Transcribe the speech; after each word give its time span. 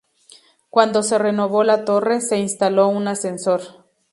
Cuando 0.71 1.03
se 1.03 1.19
renovó 1.19 1.63
la 1.63 1.85
torre, 1.85 2.21
se 2.21 2.39
instaló 2.39 2.87
un 2.87 3.07
ascensor. 3.07 3.61